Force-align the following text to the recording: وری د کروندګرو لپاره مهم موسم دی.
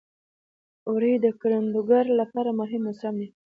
وری 0.93 1.13
د 1.19 1.25
کروندګرو 1.39 2.13
لپاره 2.21 2.49
مهم 2.59 2.81
موسم 2.87 3.13
دی. 3.21 3.27